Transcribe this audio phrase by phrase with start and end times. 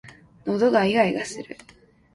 [0.47, 1.55] 喉がいがいがする